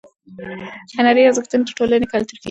[0.97, 2.39] هنري ارزښتونه د ټولنې کلتور ښیي.